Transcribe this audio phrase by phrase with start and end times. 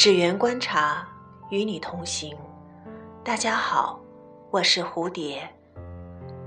[0.00, 1.06] 只缘观察，
[1.50, 2.34] 与你同行。
[3.22, 4.00] 大家好，
[4.50, 5.46] 我是蝴蝶。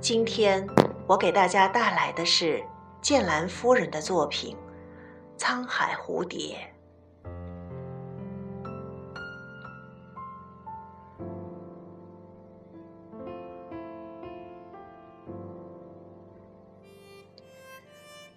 [0.02, 0.68] 今天
[1.06, 2.64] 我给大家带来的是
[3.00, 4.58] 剑兰夫人的作品
[5.40, 6.58] 《沧海蝴蝶》。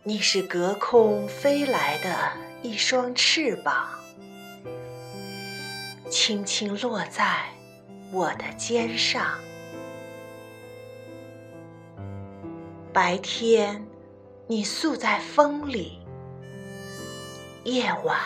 [0.03, 2.15] 你是隔空飞来的
[2.61, 3.89] 一双翅膀，
[6.11, 7.45] 轻轻落在
[8.13, 9.39] 我的肩上。
[12.93, 13.87] 白天，
[14.47, 15.99] 你宿在风里；
[17.65, 18.19] 夜晚，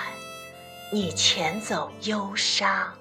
[0.93, 2.93] 你遣走忧伤。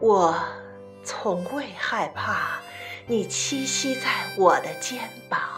[0.00, 0.38] 我
[1.02, 2.60] 从未害怕。
[3.08, 5.55] 你栖息在我的肩膀，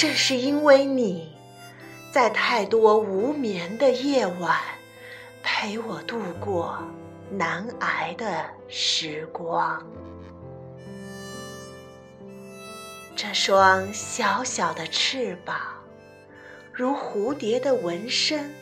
[0.00, 1.30] 正是因为你
[2.10, 4.58] 在太多无眠的夜晚
[5.42, 6.78] 陪我度过
[7.30, 9.86] 难挨的时光。
[13.14, 15.58] 这双小小的翅膀，
[16.72, 18.54] 如蝴蝶的纹身，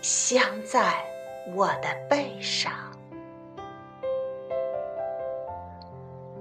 [0.00, 1.04] 镶在
[1.54, 2.72] 我的背上。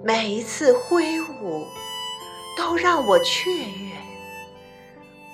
[0.01, 1.67] 每一次挥舞，
[2.57, 3.91] 都让我雀跃；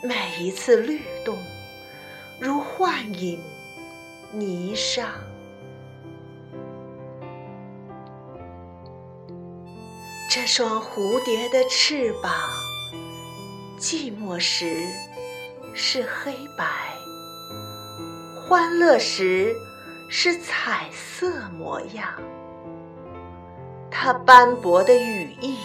[0.04, 1.36] 每一次律动，
[2.40, 3.42] 如幻影
[4.32, 5.06] 霓裳。
[10.30, 12.32] 这双蝴蝶的翅膀，
[13.80, 14.86] 寂寞时
[15.74, 16.66] 是黑白，
[18.48, 19.56] 欢乐时
[20.10, 22.08] 是彩色模样。
[23.90, 25.58] 它斑驳的羽翼，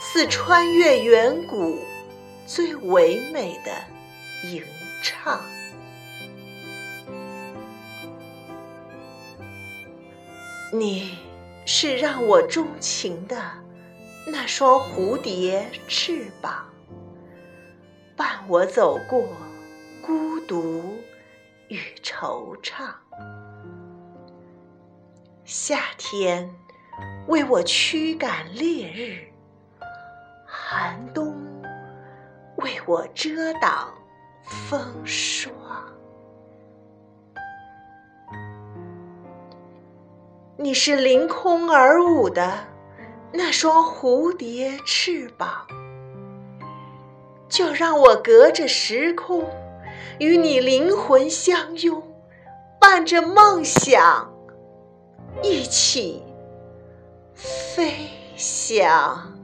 [0.00, 1.76] 似穿越远古
[2.52, 3.70] 最唯美的
[4.42, 4.60] 吟
[5.04, 5.40] 唱。
[10.72, 11.16] 你
[11.64, 13.40] 是让我钟情的
[14.26, 16.66] 那双蝴蝶翅膀，
[18.16, 19.28] 伴我走过
[20.04, 20.98] 孤独
[21.68, 22.92] 与惆怅。
[25.44, 26.52] 夏天。
[27.28, 29.32] 为我驱赶烈日，
[30.44, 31.39] 寒冬
[32.62, 33.92] 为我遮挡
[34.42, 35.52] 风霜。
[40.56, 42.52] 你是凌空而舞的
[43.32, 45.66] 那双蝴蝶翅膀，
[47.48, 49.48] 就让我隔着时空
[50.18, 52.02] 与你灵魂相拥，
[52.78, 54.30] 伴着梦想
[55.42, 56.22] 一起。
[57.34, 57.94] 飞
[58.36, 59.39] 翔。